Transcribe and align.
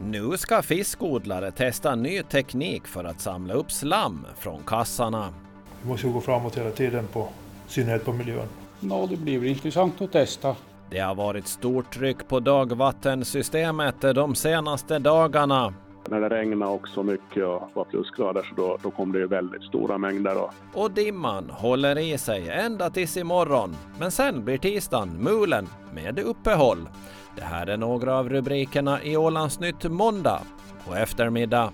Nu 0.00 0.36
ska 0.36 0.62
fiskodlare 0.62 1.50
testa 1.50 1.94
ny 1.94 2.22
teknik 2.22 2.86
för 2.86 3.04
att 3.04 3.20
samla 3.20 3.54
upp 3.54 3.72
slam 3.72 4.26
från 4.38 4.62
kassarna. 4.66 5.28
Vi 5.82 5.88
måste 5.88 6.08
gå 6.08 6.20
framåt 6.20 6.58
hela 6.58 6.70
tiden, 6.70 7.06
på, 7.06 7.28
i 7.68 7.70
synnerhet 7.70 8.04
på 8.04 8.12
miljön. 8.12 8.48
Ja, 8.80 9.06
det 9.10 9.16
blir 9.16 9.44
intressant 9.44 10.00
att 10.00 10.12
testa. 10.12 10.56
Det 10.90 10.98
har 10.98 11.14
varit 11.14 11.46
stort 11.46 11.94
tryck 11.94 12.28
på 12.28 12.40
dagvattensystemet 12.40 14.00
de 14.00 14.34
senaste 14.34 14.98
dagarna. 14.98 15.74
När 16.08 16.20
det 16.20 16.28
regnade 16.28 16.72
också 16.72 17.02
mycket 17.02 17.44
och 17.44 17.70
var 17.74 17.84
plusgrader 17.84 18.42
så 18.42 18.54
då, 18.54 18.78
då 18.82 18.90
kom 18.90 19.12
det 19.12 19.18
ju 19.18 19.26
väldigt 19.26 19.62
stora 19.62 19.98
mängder. 19.98 20.42
Och... 20.42 20.50
och 20.74 20.90
dimman 20.90 21.50
håller 21.50 21.98
i 21.98 22.18
sig 22.18 22.48
ända 22.50 22.90
tills 22.90 23.16
imorgon. 23.16 23.76
Men 23.98 24.10
sen 24.10 24.44
blir 24.44 24.58
tisdagen 24.58 25.08
mulen 25.08 25.68
med 25.94 26.18
uppehåll. 26.18 26.88
Det 27.36 27.44
här 27.44 27.66
är 27.66 27.76
några 27.76 28.14
av 28.14 28.28
rubrikerna 28.28 29.02
i 29.02 29.16
Ålandsnytt 29.16 29.84
måndag 29.84 30.42
på 30.86 30.94
eftermiddag. 30.94 31.72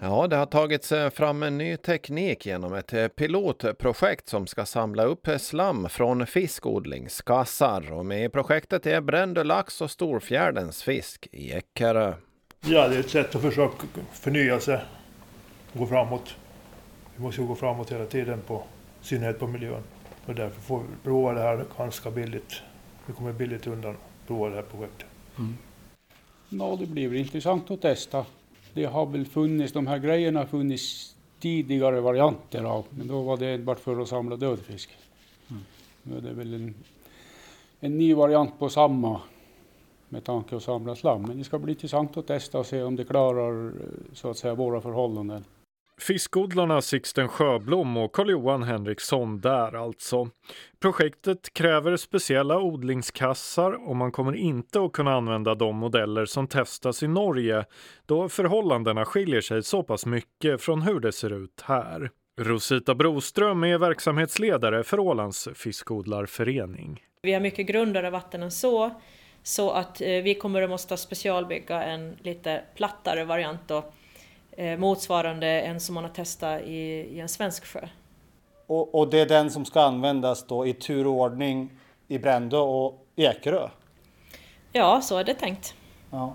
Ja, 0.00 0.26
det 0.26 0.36
har 0.36 0.46
tagits 0.46 0.92
fram 1.12 1.42
en 1.42 1.58
ny 1.58 1.76
teknik 1.76 2.46
genom 2.46 2.74
ett 2.74 3.16
pilotprojekt 3.16 4.28
som 4.28 4.46
ska 4.46 4.64
samla 4.64 5.04
upp 5.04 5.28
slam 5.38 5.88
från 5.88 6.26
fiskodlingskassar. 6.26 7.92
Och 7.92 8.06
med 8.06 8.24
i 8.24 8.28
projektet 8.28 8.86
är 8.86 9.00
Brändö 9.00 9.44
lax 9.44 9.80
och 9.80 9.90
Storfjärdens 9.90 10.82
fisk 10.82 11.28
i 11.32 11.52
Eckerö. 11.52 12.14
Ja, 12.60 12.88
det 12.88 12.96
är 12.96 13.00
ett 13.00 13.10
sätt 13.10 13.34
att 13.34 13.42
försöka 13.42 13.86
förnya 14.12 14.60
sig 14.60 14.78
och 15.72 15.78
gå 15.78 15.86
framåt. 15.86 16.36
Vi 17.16 17.22
måste 17.22 17.40
ju 17.40 17.46
gå 17.46 17.54
framåt 17.54 17.92
hela 17.92 18.06
tiden, 18.06 18.40
på, 18.46 18.62
i 19.02 19.04
synnerhet 19.04 19.38
på 19.38 19.46
miljön. 19.46 19.82
Och 20.26 20.34
därför 20.34 20.60
får 20.60 20.78
vi 20.78 20.84
prova 21.04 21.32
det 21.32 21.40
här 21.40 21.64
ganska 21.78 22.10
billigt. 22.10 22.62
Vi 23.06 23.12
kommer 23.12 23.32
billigt 23.32 23.66
undan 23.66 23.96
prova 24.26 24.48
det 24.48 24.54
här 24.54 24.62
projektet. 24.62 25.06
Mm. 25.38 25.56
Ja, 26.48 26.76
det 26.80 26.86
blir 26.86 27.14
intressant 27.14 27.70
att 27.70 27.80
testa. 27.80 28.26
Det 28.74 28.84
har 28.84 29.06
väl 29.06 29.26
funnits, 29.26 29.72
de 29.72 29.86
här 29.86 29.98
grejerna 29.98 30.40
har 30.40 30.46
funnits 30.46 31.16
tidigare 31.40 32.00
varianter 32.00 32.64
av, 32.64 32.86
men 32.90 33.08
då 33.08 33.22
var 33.22 33.36
det 33.36 33.48
enbart 33.48 33.78
för 33.80 34.00
att 34.00 34.08
samla 34.08 34.36
dödfisk. 34.36 34.90
Mm. 35.50 35.62
Nu 36.02 36.16
är 36.16 36.20
det 36.20 36.32
väl 36.32 36.54
en, 36.54 36.74
en 37.80 37.98
ny 37.98 38.14
variant 38.14 38.58
på 38.58 38.68
samma 38.68 39.20
med 40.08 40.24
tanke 40.24 40.56
att 40.56 40.62
samla 40.62 40.96
slam. 40.96 41.22
Men 41.22 41.38
det 41.38 41.44
ska 41.44 41.58
bli 41.58 41.72
intressant 41.72 42.16
att 42.16 42.26
testa 42.26 42.58
och 42.58 42.66
se 42.66 42.82
om 42.82 42.96
det 42.96 43.04
klarar 43.04 43.72
så 44.12 44.30
att 44.30 44.38
säga 44.38 44.54
våra 44.54 44.80
förhållanden. 44.80 45.44
Fiskodlarna 46.02 46.80
Sixten 46.82 47.28
Sjöblom 47.28 47.96
och 47.96 48.12
Carl-Johan 48.12 48.62
Henriksson 48.62 49.40
där 49.40 49.84
alltså. 49.84 50.28
Projektet 50.80 51.52
kräver 51.54 51.96
speciella 51.96 52.58
odlingskassar 52.58 53.88
och 53.88 53.96
man 53.96 54.12
kommer 54.12 54.36
inte 54.36 54.80
att 54.80 54.92
kunna 54.92 55.14
använda 55.14 55.54
de 55.54 55.76
modeller 55.76 56.24
som 56.24 56.46
testas 56.46 57.02
i 57.02 57.08
Norge 57.08 57.64
då 58.06 58.28
förhållandena 58.28 59.04
skiljer 59.04 59.40
sig 59.40 59.62
så 59.62 59.82
pass 59.82 60.06
mycket 60.06 60.62
från 60.62 60.82
hur 60.82 61.00
det 61.00 61.12
ser 61.12 61.32
ut 61.32 61.60
här. 61.64 62.10
Rosita 62.40 62.94
Broström 62.94 63.64
är 63.64 63.78
verksamhetsledare 63.78 64.82
för 64.82 65.00
Ålands 65.00 65.48
fiskodlarförening. 65.54 67.00
Vi 67.22 67.32
har 67.32 67.40
mycket 67.40 67.66
grundare 67.66 68.10
vatten 68.10 68.42
än 68.42 68.50
så 68.50 68.90
så 69.42 69.70
att 69.70 70.00
eh, 70.00 70.08
vi 70.08 70.34
kommer 70.34 70.62
att 70.62 70.70
måste 70.70 70.96
specialbygga 70.96 71.82
en 71.82 72.16
lite 72.20 72.64
plattare 72.74 73.24
variant 73.24 73.68
då, 73.68 73.92
motsvarande 74.78 75.46
en 75.46 75.80
som 75.80 75.94
man 75.94 76.04
har 76.04 76.10
testat 76.10 76.62
i, 76.62 76.78
i 77.16 77.20
en 77.20 77.28
svensk 77.28 77.64
sjö. 77.64 77.88
Och, 78.66 78.94
och, 78.94 79.08
det 79.08 79.20
är 79.20 79.26
den 79.26 79.50
som 79.50 79.64
ska 79.64 79.80
användas 79.80 80.46
då 80.46 80.66
i 80.66 80.72
turordning 80.72 81.70
i 82.08 82.18
Brändö 82.18 82.58
och 82.58 83.06
Ekerö? 83.16 83.68
Ja, 84.72 85.00
så 85.00 85.18
är 85.18 85.24
det 85.24 85.34
tänkt. 85.34 85.74
Ja. 86.10 86.34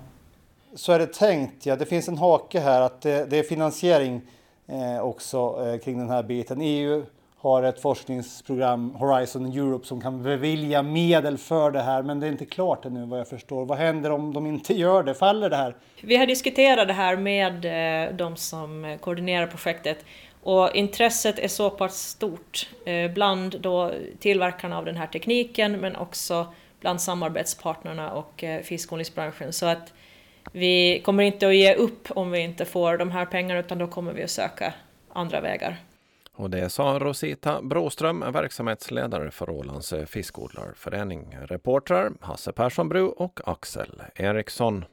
Så 0.76 0.92
är 0.92 1.00
det 1.00 1.14
tänkt, 1.14 1.66
ja. 1.66 1.76
Det 1.76 1.86
finns 1.86 2.08
en 2.08 2.18
hake 2.18 2.60
här 2.60 2.82
att 2.82 3.02
det, 3.02 3.26
det 3.26 3.40
är 3.40 3.44
finansiering 3.44 4.22
eh, 4.68 5.00
också 5.00 5.66
eh, 5.66 5.80
kring 5.80 5.98
den 5.98 6.10
här 6.10 6.24
biten. 6.24 6.62
EU 6.62 7.06
har 7.40 7.64
ett 7.64 7.82
forskningsprogram, 7.82 8.96
Horizon 8.96 9.46
Europe, 9.46 9.88
som 9.88 10.02
kan 10.02 10.24
bevilja 10.24 10.82
medel 10.84 11.38
för 11.38 11.72
det 11.72 11.82
här. 11.82 12.04
Men 12.04 12.20
det 12.20 12.28
är 12.28 12.32
inte 12.32 12.46
klart 12.46 12.86
ännu 12.86 13.06
vad 13.06 13.20
jag 13.20 13.28
förstår. 13.28 13.66
Vad 13.66 13.78
händer 13.78 14.12
om 14.12 14.34
de 14.34 14.46
inte 14.46 14.74
gör 14.74 15.04
det? 15.04 15.14
Faller 15.14 15.50
det 15.50 15.56
här? 15.56 15.76
Vi 16.02 16.18
har 16.18 16.26
diskuterat 16.26 16.88
det 16.88 16.94
här 16.94 17.18
med 17.18 17.66
eh, 17.66 18.16
de 18.16 18.36
som 18.36 18.98
koordinerar 19.02 19.48
projektet. 19.48 20.06
Och 20.44 20.76
intresset 20.76 21.40
är 21.40 21.48
så 21.48 21.70
pass 21.70 22.02
stort 22.02 22.70
eh, 22.86 23.12
bland 23.12 23.62
då 23.62 23.92
tillverkarna 24.20 24.78
av 24.78 24.86
den 24.86 24.98
här 24.98 25.08
tekniken 25.08 25.72
men 25.72 25.96
också 25.96 26.48
bland 26.80 27.02
samarbetspartnerna 27.02 28.12
och 28.12 28.44
eh, 28.44 28.62
fiskodlingsbranschen. 28.62 29.54
Så 29.54 29.66
att 29.66 29.94
vi 30.52 31.02
kommer 31.06 31.24
inte 31.24 31.48
att 31.48 31.56
ge 31.56 31.74
upp 31.74 32.08
om 32.10 32.32
vi 32.32 32.40
inte 32.40 32.66
får 32.66 32.98
de 32.98 33.12
här 33.12 33.26
pengarna 33.26 33.60
utan 33.60 33.78
då 33.78 33.88
kommer 33.88 34.14
vi 34.14 34.24
att 34.24 34.30
söka 34.30 34.74
andra 35.14 35.42
vägar. 35.42 35.78
Och 36.38 36.50
det 36.50 36.70
sa 36.70 37.00
Rosita 37.00 37.62
Broström, 37.62 38.20
verksamhetsledare 38.20 39.32
för 39.32 39.50
Ålands 39.50 39.94
fiskodlarförening. 40.06 41.38
Reportrar 41.42 42.12
Hasse 42.22 42.52
Persson 42.52 42.90
Bru 42.90 43.04
och 43.08 43.40
Axel 43.46 44.02
Eriksson. 44.16 44.86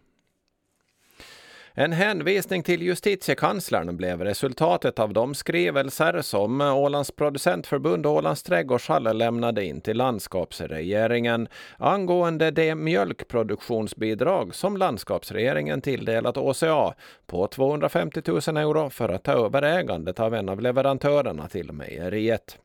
En 1.76 1.92
hänvisning 1.92 2.62
till 2.62 2.82
justitiekanslern 2.82 3.96
blev 3.96 4.20
resultatet 4.20 4.98
av 4.98 5.12
de 5.12 5.34
skrivelser 5.34 6.22
som 6.22 6.60
Ålands 6.60 7.10
producentförbund 7.10 8.06
och 8.06 8.12
Ålands 8.12 8.42
trädgårdshall 8.42 9.16
lämnade 9.16 9.64
in 9.64 9.80
till 9.80 9.96
landskapsregeringen 9.96 11.48
angående 11.78 12.50
det 12.50 12.74
mjölkproduktionsbidrag 12.74 14.54
som 14.54 14.76
landskapsregeringen 14.76 15.80
tilldelat 15.80 16.36
ÅCA 16.36 16.94
på 17.26 17.46
250 17.46 18.22
000 18.26 18.38
euro 18.56 18.90
för 18.90 19.08
att 19.08 19.22
ta 19.22 19.32
över 19.32 19.62
ägandet 19.62 20.20
av 20.20 20.34
en 20.34 20.48
av 20.48 20.60
leverantörerna 20.60 21.48
till 21.48 21.72
mejeriet. 21.72 22.58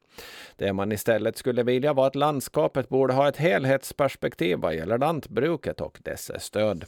Det 0.56 0.74
man 0.74 0.92
istället 0.92 1.38
skulle 1.38 1.64
vilja 1.64 1.94
var 1.94 2.08
att 2.08 2.16
landskapet 2.16 2.90
borde 2.90 3.14
ha 3.14 3.28
ett 3.30 3.38
helhetsperspektiv 3.38 4.58
vad 4.58 4.76
gäller 4.76 4.98
lantbruket 4.98 5.82
och 5.82 6.00
dess 6.04 6.44
stöd. 6.44 6.86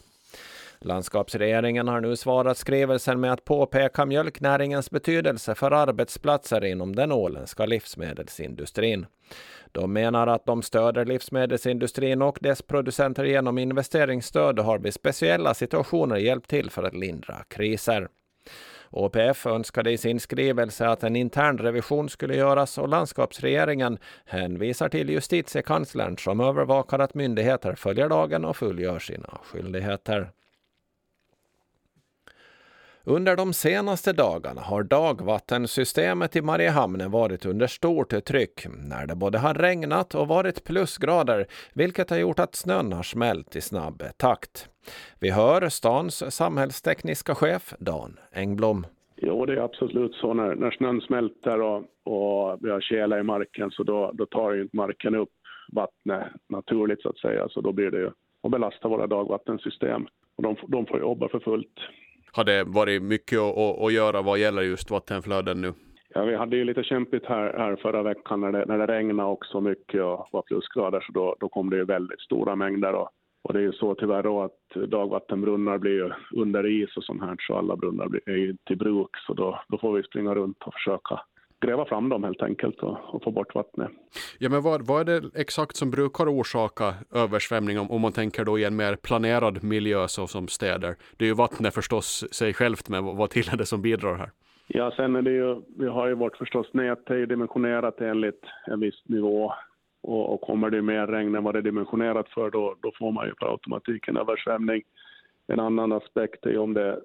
Landskapsregeringen 0.84 1.88
har 1.88 2.02
nu 2.02 2.16
svarat 2.16 2.58
skrivelsen 2.58 3.19
med 3.19 3.34
att 3.34 3.46
påpeka 3.46 4.06
mjölknäringens 4.06 4.92
betydelse 4.92 5.56
för 5.56 5.72
arbetsplatser 5.72 6.66
inom 6.66 6.96
den 6.96 7.12
åländska 7.12 7.66
livsmedelsindustrin. 7.66 9.06
De 9.72 9.94
menar 9.94 10.28
att 10.28 10.46
de 10.46 10.62
stöder 10.62 11.06
livsmedelsindustrin 11.06 12.22
och 12.22 12.38
dess 12.42 12.62
producenter 12.62 13.24
genom 13.24 13.58
investeringsstöd 13.58 14.59
och 14.59 14.66
har 14.66 14.80
vid 14.80 14.94
speciella 14.94 15.53
situationer 15.53 16.18
hjälpt 16.18 16.50
till 16.50 16.69
för 16.69 16.84
att 16.84 16.96
lindra 16.96 17.44
kriser. 17.48 18.08
OPF 18.90 19.46
önskade 19.46 19.92
i 19.92 19.98
sin 19.98 20.19
skrivelse 20.19 20.88
att 20.88 21.03
en 21.03 21.16
intern 21.16 21.58
revision 21.58 22.09
skulle 22.09 22.36
göras 22.36 22.78
och 22.78 22.90
landskapsregeringen 22.90 23.98
hänvisar 24.25 24.90
till 24.90 25.09
justitiekanslern 25.09 26.18
som 26.18 26.40
övervakar 26.40 27.00
att 27.00 27.13
myndigheter 27.13 27.75
följer 27.75 28.09
lagen 28.09 28.46
och 28.46 28.58
fullgör 28.58 29.00
sina 29.00 29.40
skyldigheter. 29.44 30.31
Under 33.06 33.35
de 33.35 33.53
senaste 33.53 34.13
dagarna 34.13 34.62
har 34.62 34.84
dagvattensystemet 34.84 36.35
i 36.35 36.41
Mariehamn 36.41 37.12
varit 37.12 37.45
under 37.45 37.67
stort 37.67 38.25
tryck 38.25 38.66
när 38.89 39.07
det 39.07 39.16
både 39.16 39.38
har 39.38 39.53
regnat 39.53 40.16
och 40.16 40.28
varit 40.28 40.63
plusgrader, 40.63 41.45
vilket 41.73 42.09
har 42.09 42.17
gjort 42.17 42.39
att 42.39 42.56
snön 42.56 42.94
har 42.94 43.03
smält 43.03 43.56
i 43.56 43.62
snabb 43.62 44.03
takt. 44.17 44.69
Vi 45.19 45.31
hör 45.31 45.69
stans 45.69 46.35
samhällstekniska 46.35 47.35
chef 47.35 47.73
Dan 47.79 48.19
Engblom. 48.31 48.85
Jo, 49.16 49.45
det 49.45 49.53
är 49.53 49.57
absolut 49.57 50.16
så. 50.16 50.33
När, 50.33 50.56
när 50.56 50.72
snön 50.72 51.01
smälter 51.01 51.62
och, 51.62 51.78
och 52.03 52.57
vi 52.62 52.69
har 52.69 52.81
tjäle 52.81 53.19
i 53.19 53.23
marken 53.23 53.72
så 53.72 53.83
då, 53.83 54.12
då 54.13 54.25
tar 54.25 54.53
ju 54.53 54.62
inte 54.62 54.78
marken 54.78 55.16
upp 55.16 55.29
vattnet 55.72 56.28
naturligt 56.50 57.01
så 57.01 57.09
att 57.09 57.18
säga. 57.18 57.50
Så 57.50 57.62
då 57.62 57.72
blir 57.72 57.91
det 57.91 58.00
ju 58.00 58.09
att 58.44 58.51
belasta 58.51 58.88
våra 58.88 59.07
dagvattensystem. 59.07 60.07
Och 60.35 60.44
de, 60.44 60.56
de 60.68 60.85
får 60.85 61.00
jobba 61.00 61.30
för 61.30 61.39
fullt 61.39 61.80
har 62.31 62.44
det 62.44 62.63
varit 62.63 63.04
mycket 63.04 63.39
att, 63.39 63.57
att, 63.57 63.81
att 63.81 63.94
göra 63.94 64.22
vad 64.22 64.39
gäller 64.39 64.62
just 64.62 64.92
vattenflöden 64.92 65.62
nu? 65.62 65.74
Ja, 66.13 66.24
vi 66.24 66.36
hade 66.36 66.56
ju 66.56 66.63
lite 66.63 66.83
kämpigt 66.83 67.25
här, 67.25 67.54
här 67.57 67.75
förra 67.75 68.04
veckan 68.04 68.42
när 68.42 68.51
det, 68.51 68.66
när 68.66 68.78
det 68.78 68.94
regnade 68.94 69.30
också 69.30 69.62
mycket 69.62 70.01
och 70.01 70.28
var 70.31 70.42
plusgrader 70.42 71.01
så 71.01 71.12
då, 71.12 71.36
då 71.39 71.50
kom 71.50 71.69
det 71.69 71.78
ju 71.78 71.86
väldigt 71.86 72.22
stora 72.22 72.56
mängder. 72.56 72.94
Och, 72.94 73.10
och 73.44 73.54
det 73.54 73.60
är 73.60 73.63
ju 73.63 73.72
så 73.72 73.95
tyvärr 73.95 74.24
då 74.24 74.42
att 74.42 74.89
dagvattenbrunnar 74.89 75.78
blir 75.78 75.92
ju 75.92 76.12
under 76.36 76.68
is 76.68 76.98
och 76.98 77.04
sånt 77.04 77.22
här 77.22 77.36
så 77.39 77.56
alla 77.56 77.75
brunnar 77.75 78.10
är 78.25 78.36
ju 78.36 78.50
inte 78.50 78.74
i 78.74 78.75
bruk 78.75 79.10
så 79.27 79.34
då, 79.34 79.62
då 79.68 79.77
får 79.77 79.94
vi 79.94 80.04
springa 80.04 80.36
runt 80.36 80.63
och 80.66 80.74
försöka 80.74 81.22
gräva 81.62 81.86
fram 81.86 82.10
dem 82.10 82.24
helt 82.24 82.42
enkelt 82.42 82.80
och, 82.80 82.98
och, 83.16 83.24
få 83.24 83.31
bort 83.31 83.56
vattnet. 83.56 83.90
Ja, 84.40 84.50
men 84.50 84.62
vad, 84.62 84.88
vad 84.88 85.10
är 85.10 85.22
det 85.22 85.30
exakt 85.36 85.75
som 85.75 85.92
brukar 85.92 86.25
orsaka 86.25 86.94
översvämning 87.16 87.80
om, 87.80 87.92
om 87.92 88.02
man 88.02 88.12
tänker 88.12 88.46
då 88.46 88.60
i 88.60 88.63
en 88.63 88.75
mer 88.75 88.96
planerad 88.96 89.63
miljö 89.63 90.08
så 90.08 90.28
som 90.28 90.48
städer? 90.48 90.96
Det 91.18 91.25
är 91.25 91.28
ju 91.28 91.36
vattnet 91.36 91.74
förstås 91.74 92.25
sig 92.31 92.54
självt, 92.54 92.90
men 92.90 93.06
vad, 93.06 93.18
vad 93.18 93.30
till 93.30 93.50
är 93.54 93.58
det 93.58 93.66
som 93.66 93.81
bidrar 93.81 94.16
här? 94.16 94.30
Ja, 94.68 94.92
sen 94.96 95.16
är 95.16 95.22
det 95.22 95.31
ju, 95.31 95.62
vi 95.78 95.88
har 95.88 96.08
ju 96.08 96.16
vårt 96.16 96.38
förstås 96.38 96.74
nät 96.74 97.10
är 97.10 97.25
dimensionerat 97.25 98.02
enligt 98.02 98.44
en 98.68 98.80
viss 98.80 99.02
nivå 99.06 99.54
och, 100.04 100.34
och 100.34 100.42
kommer 100.42 100.69
det 100.69 100.81
mer 100.81 101.08
regn 101.08 101.36
än 101.36 101.44
vad 101.44 101.56
det 101.56 101.60
är 101.60 101.63
dimensionerat 101.63 102.30
för 102.30 102.52
då, 102.52 102.75
då 102.81 102.92
får 103.00 103.12
man 103.12 103.28
ju 103.28 103.34
per 103.34 103.52
automatik 103.52 104.08
en 104.08 104.18
översvämning. 104.18 104.81
En 105.47 105.59
annan 105.59 105.91
aspekt 105.91 106.45
är 106.45 106.57
om 106.57 106.73
det 106.73 106.99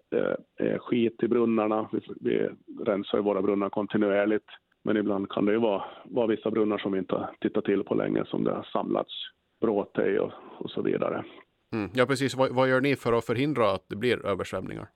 är 0.59 0.79
skit 0.79 1.23
i 1.23 1.29
brunnarna. 1.29 1.89
Vi, 1.93 2.01
vi 2.21 2.49
rensar 2.85 3.19
våra 3.19 3.43
brunnar 3.43 3.71
kontinuerligt. 3.71 4.49
Men 4.85 4.97
ibland 4.97 5.29
kan 5.31 5.45
det 5.45 5.53
ju 5.53 5.59
vara, 5.59 5.85
vara 6.05 6.27
vissa 6.27 6.51
brunnar 6.51 6.79
som 6.79 6.93
vi 6.93 6.99
inte 6.99 7.15
har 7.15 7.31
tittat 7.41 7.65
till 7.65 7.85
på 7.85 7.95
länge 7.95 8.25
som 8.25 8.45
det 8.45 8.51
har 8.51 8.69
samlats 8.73 9.13
bråte 9.61 10.03
i 10.03 10.19
och, 10.19 10.33
och 10.59 10.71
så 10.71 10.83
vidare. 10.83 11.25
Mm. 11.73 11.91
Ja 11.95 12.07
precis, 12.07 12.35
vad, 12.35 12.55
vad, 12.55 12.69
gör 12.69 12.81
ni 12.81 12.97
för 12.97 13.13
att 13.13 13.27
förhindra 13.27 13.73
att 13.73 13.85
det 13.89 13.97
blir 13.97 14.27
översvämningar? 14.27 14.89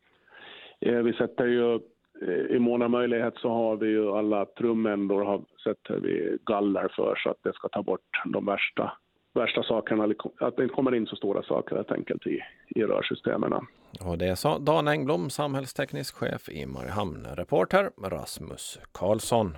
Eh, 0.80 0.98
vi 0.98 1.12
sätter 1.12 1.46
ju, 1.46 1.74
eh, 2.22 2.56
i 2.56 2.58
mån 2.58 2.82
av 2.82 2.90
möjlighet 2.90 3.34
så 3.36 3.48
har 3.48 3.76
vi 3.76 3.88
ju 3.88 4.10
alla 4.10 4.44
trumändor 4.44 5.24
har, 5.24 5.44
sätter 5.64 6.00
vi 6.00 6.38
galler 6.46 6.88
för 6.96 7.14
så 7.16 7.30
att 7.30 7.42
det 7.42 7.52
ska 7.52 7.68
ta 7.68 7.82
bort 7.82 8.22
de 8.24 8.46
värsta, 8.46 8.92
värsta 9.34 9.62
sakerna, 9.62 10.04
att 10.40 10.56
det 10.56 10.62
inte 10.62 10.74
kommer 10.74 10.94
in 10.94 11.06
så 11.06 11.16
stora 11.16 11.42
saker 11.42 11.76
helt 11.76 11.92
enkelt 11.92 12.26
i, 12.26 12.40
i 12.68 12.82
rörsystemen. 12.82 13.52
Och 14.00 14.18
det 14.18 14.36
sa 14.36 14.58
Dan 14.58 14.88
Engblom, 14.88 15.30
samhällsteknisk 15.30 16.16
chef 16.16 16.48
i 16.48 16.66
Mariehamn. 16.66 17.26
Reporter 17.36 17.90
Rasmus 18.02 18.78
Karlsson. 18.92 19.56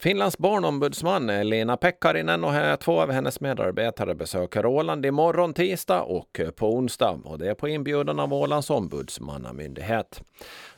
Finlands 0.00 0.38
barnombudsman 0.38 1.26
Lena 1.26 1.76
Pekkarinen 1.76 2.44
och 2.44 2.80
två 2.80 3.00
av 3.00 3.10
hennes 3.10 3.40
medarbetare 3.40 4.14
besöker 4.14 4.66
Åland 4.66 5.06
imorgon 5.06 5.54
tisdag 5.54 6.02
och 6.02 6.40
på 6.56 6.74
onsdag 6.74 7.20
och 7.24 7.38
det 7.38 7.50
är 7.50 7.54
på 7.54 7.68
inbjudan 7.68 8.20
av 8.20 8.34
Ålands 8.34 8.70
ombudsmannamyndighet. 8.70 10.22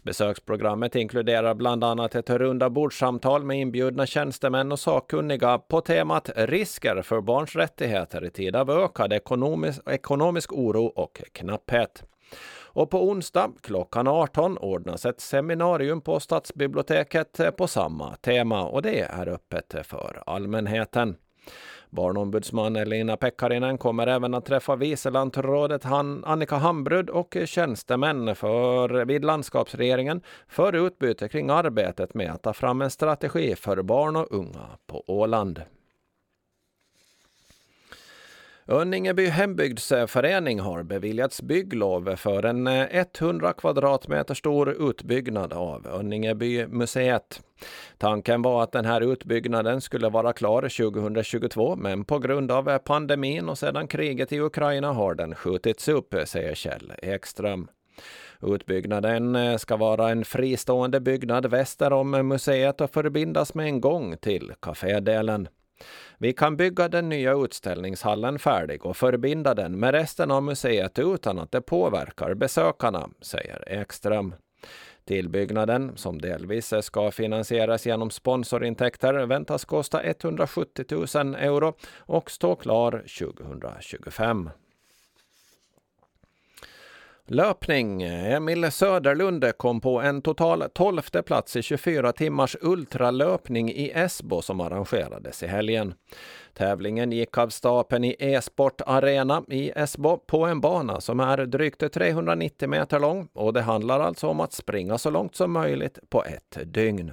Besöksprogrammet 0.03 0.97
inkluderar 0.97 1.55
bland 1.55 1.85
annat 1.85 2.15
ett 2.15 2.31
runda 2.31 2.71
bordssamtal 2.71 3.45
med 3.45 3.61
inbjudna 3.61 4.07
tjänstemän 4.07 4.73
och 4.73 4.81
sakkunniga 4.81 5.59
på 5.59 5.81
temat 5.81 6.31
risker 6.37 7.03
för 7.03 7.21
barns 7.21 7.57
rättigheter 7.57 8.25
i 8.25 8.31
tid 8.31 8.57
av 8.57 8.71
ökad 8.71 9.13
ekonomisk, 9.13 9.81
ekonomisk 9.87 10.53
oro 10.53 10.85
och 10.85 11.23
knapphet. 11.33 12.05
Och 12.75 12.91
på 12.91 13.09
onsdag 13.09 13.53
klockan 13.61 14.09
18 14.09 14.59
ordnas 14.59 15.07
ett 15.07 15.21
seminarium 15.21 16.01
på 16.01 16.21
Stadsbiblioteket 16.21 17.57
på 17.57 17.67
samma 17.67 18.17
tema 18.17 18.65
och 18.65 18.83
det 18.83 19.01
är 19.01 19.29
öppet 19.29 19.75
för 19.87 20.23
allmänheten. 20.27 21.17
Barnombudsman 21.91 22.77
Elina 22.77 23.17
Pekkarinen 23.17 23.79
kommer 23.79 24.07
även 24.07 24.35
att 24.35 24.47
träffa 24.47 24.77
vice 24.77 25.11
lantrådet 25.11 25.85
Annika 26.25 26.57
Hambrud 26.57 27.11
och 27.11 27.37
tjänstemän 27.45 28.35
för, 28.35 29.05
vid 29.05 29.25
landskapsregeringen 29.25 30.23
för 30.49 30.87
utbyte 30.87 31.29
kring 31.29 31.51
arbetet 31.51 32.15
med 32.15 32.31
att 32.33 32.43
ta 32.43 32.53
fram 32.53 32.83
en 32.83 32.91
strategi 32.91 33.57
för 33.57 33.83
barn 33.83 34.17
och 34.17 34.33
unga 34.33 34.67
på 34.87 35.05
Åland. 35.07 35.63
Önningeby 38.69 39.27
hembygdsförening 39.27 40.61
har 40.61 40.83
beviljats 40.83 41.43
bygglov 41.43 42.17
för 42.17 42.45
en 42.45 42.67
eh, 42.67 43.07
100 43.19 43.53
kvadratmeter 43.53 44.35
stor 44.35 44.91
utbyggnad 44.91 45.53
av 45.53 45.87
Önningeby 45.87 46.67
museet. 46.67 47.41
Tanken 47.99 48.43
var 48.43 48.63
att 48.63 48.73
den 48.73 48.85
här 48.85 49.01
utbyggnaden 49.01 49.81
skulle 49.81 50.09
vara 50.09 50.33
klar 50.33 50.63
2022 50.93 51.77
men 51.77 52.05
på 52.05 52.19
grund 52.19 52.51
av 52.51 52.79
pandemin 52.79 53.49
och 53.49 53.59
sedan 53.59 53.87
kriget 53.87 54.33
i 54.33 54.41
Ukraina 54.41 54.93
har 54.93 55.15
den 55.15 55.35
skjutits 55.35 55.89
upp, 55.89 56.15
säger 56.25 56.55
Kjell 56.55 56.93
Ekström. 57.03 57.69
Utbyggnaden 58.43 59.37
eh, 59.37 59.57
ska 59.57 59.77
vara 59.77 60.11
en 60.11 60.25
fristående 60.25 61.01
byggnad 61.01 61.47
väster 61.47 61.93
om 61.93 62.11
museet 62.11 62.81
och 62.81 62.91
förbindas 62.91 63.55
med 63.55 63.67
en 63.67 63.81
gång 63.81 64.17
till 64.17 64.53
kafédelen. 64.61 65.49
Vi 66.19 66.33
kan 66.33 66.57
bygga 66.57 66.89
den 66.89 67.09
nya 67.09 67.33
utställningshallen 67.33 68.39
färdig 68.39 68.87
och 68.87 68.97
förbinda 68.97 69.55
den 69.55 69.81
med 69.81 69.95
resten 69.95 70.31
av 70.31 70.43
museet 70.43 70.99
utan 70.99 71.39
att 71.39 71.53
det 71.53 71.61
påverkar 71.61 72.35
besökarna, 72.35 73.09
säger 73.21 73.69
Ekström. 73.69 74.35
Tillbyggnaden, 75.05 75.93
som 75.97 76.21
delvis 76.21 76.75
ska 76.81 77.11
finansieras 77.11 77.87
genom 77.87 78.11
sponsorintäkter, 78.11 79.27
väntas 79.27 79.65
kosta 79.65 80.03
170 80.03 80.85
000 81.15 81.35
euro 81.35 81.75
och 81.99 82.31
stå 82.31 82.57
klar 82.57 83.05
2025. 83.19 84.51
Löpning. 87.29 88.03
Emil 88.03 88.71
Söderlund 88.71 89.45
kom 89.57 89.81
på 89.81 90.01
en 90.01 90.23
total 90.23 90.65
tolfte 90.75 91.23
plats 91.23 91.57
i 91.57 91.63
24 91.63 92.13
timmars 92.13 92.57
ultralöpning 92.61 93.71
i 93.71 93.93
Esbo 93.95 94.43
som 94.43 94.61
arrangerades 94.61 95.43
i 95.43 95.47
helgen. 95.47 95.95
Tävlingen 96.55 97.13
gick 97.13 97.39
av 97.39 97.49
stapeln 97.49 98.05
i 98.05 98.17
E-sport 98.19 98.81
Arena 98.87 99.45
i 99.49 99.73
Esbo 99.77 100.19
på 100.19 100.45
en 100.45 100.61
bana 100.61 101.01
som 101.01 101.21
är 101.21 101.47
drygt 101.47 101.93
390 101.93 102.69
meter 102.69 103.01
lång 103.01 103.29
och 103.33 103.53
det 103.53 103.63
handlar 103.63 104.01
alltså 104.01 104.27
om 104.27 104.41
att 104.41 104.53
springa 104.53 104.99
så 104.99 105.11
långt 105.11 105.37
som 105.37 105.53
möjligt 105.53 105.99
på 106.11 106.25
ett 106.25 106.59
dygn. 106.75 107.13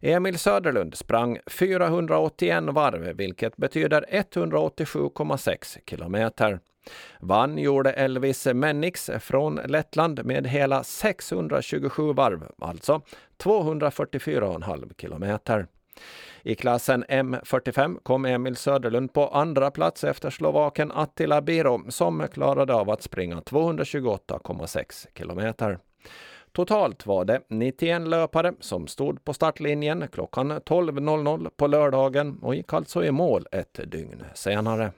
Emil 0.00 0.38
Söderlund 0.38 0.94
sprang 0.94 1.38
481 1.46 2.64
varv, 2.64 3.16
vilket 3.16 3.56
betyder 3.56 4.04
187,6 4.10 5.78
kilometer. 5.86 6.60
Vann 7.20 7.58
gjorde 7.58 7.92
Elvis 7.92 8.46
Mennix 8.46 9.10
från 9.20 9.54
Lettland 9.54 10.24
med 10.24 10.46
hela 10.46 10.84
627 10.84 12.12
varv, 12.12 12.46
alltså 12.58 13.00
244,5 13.38 14.92
kilometer. 14.98 15.66
I 16.42 16.54
klassen 16.54 17.04
M45 17.04 17.98
kom 18.02 18.24
Emil 18.24 18.56
Söderlund 18.56 19.12
på 19.12 19.28
andra 19.28 19.70
plats 19.70 20.04
efter 20.04 20.30
slovaken 20.30 20.92
Attila 20.92 21.40
Biro 21.40 21.90
som 21.90 22.28
klarade 22.32 22.74
av 22.74 22.90
att 22.90 23.02
springa 23.02 23.40
228,6 23.40 25.06
kilometer. 25.14 25.78
Totalt 26.52 27.06
var 27.06 27.24
det 27.24 27.40
91 27.48 28.08
löpare 28.08 28.52
som 28.60 28.86
stod 28.86 29.24
på 29.24 29.34
startlinjen 29.34 30.08
klockan 30.08 30.52
12.00 30.52 31.50
på 31.56 31.66
lördagen 31.66 32.38
och 32.42 32.54
gick 32.54 32.72
alltså 32.72 33.04
i 33.04 33.10
mål 33.10 33.46
ett 33.52 33.80
dygn 33.86 34.24
senare. 34.34 34.92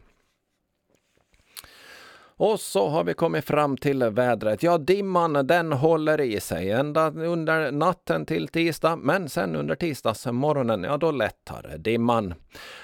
Och 2.45 2.61
så 2.61 2.89
har 2.89 3.05
vi 3.05 3.15
kommit 3.15 3.45
fram 3.45 3.77
till 3.77 4.05
vädret. 4.05 4.63
Ja, 4.63 4.79
dimman 4.79 5.33
den 5.33 5.73
håller 5.73 6.21
i 6.21 6.41
sig 6.41 6.71
ända 6.71 7.11
under 7.11 7.73
natten 7.73 8.27
till 8.27 8.49
tisdag, 8.49 8.97
men 8.97 9.29
sen 9.29 9.57
under 9.57 9.75
tisdagsmorgonen, 9.75 10.85
ja 10.85 10.97
då 10.97 11.11
lättar 11.11 11.79
dimman. 11.79 12.35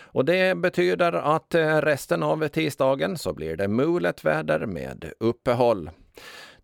Och 0.00 0.24
det 0.24 0.56
betyder 0.58 1.12
att 1.12 1.54
resten 1.84 2.22
av 2.22 2.48
tisdagen 2.48 3.18
så 3.18 3.32
blir 3.32 3.56
det 3.56 3.68
mulet 3.68 4.24
väder 4.24 4.66
med 4.66 5.12
uppehåll. 5.20 5.90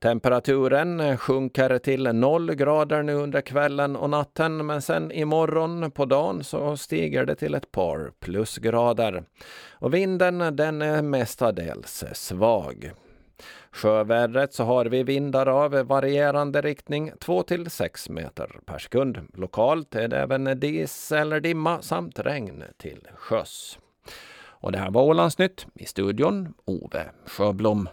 Temperaturen 0.05 1.19
sjunker 1.19 1.79
till 1.79 2.03
noll 2.03 2.55
grader 2.55 3.03
nu 3.03 3.15
under 3.15 3.41
kvällen 3.41 3.97
och 3.97 4.11
natten 4.11 4.67
men 4.67 4.83
sen 4.83 5.13
imorgon 5.13 5.91
på 5.91 6.05
dagen 6.05 6.45
så 6.45 6.77
stiger 6.77 7.27
det 7.27 7.35
till 7.35 7.55
ett 7.55 7.73
par 7.73 8.13
plusgrader. 8.21 9.25
Och 9.73 9.95
vinden 9.95 10.57
den 10.57 10.83
är 10.83 11.03
mestadels 11.03 12.05
svag. 12.13 12.91
Sjövädret 13.73 14.55
så 14.55 14.65
har 14.65 14.85
vi 14.85 15.03
vindar 15.03 15.47
av 15.47 15.73
varierande 15.73 16.61
riktning 16.61 17.13
2 17.21 17.43
till 17.43 17.71
6 17.71 18.09
meter 18.09 18.57
per 18.67 18.79
sekund. 18.79 19.19
Lokalt 19.35 19.95
är 19.95 20.09
det 20.09 20.19
även 20.19 20.61
dis 20.61 21.13
eller 21.13 21.41
dimma 21.41 21.83
samt 21.83 22.19
regn 22.19 22.65
till 22.77 23.09
sjöss. 23.15 23.79
Och 24.47 24.73
det 24.73 24.79
här 24.79 24.91
var 24.91 25.03
Ålandsnytt. 25.03 25.67
I 25.75 25.87
studion 25.87 26.55
Ove 26.65 27.05
Sjöblom. 27.27 27.89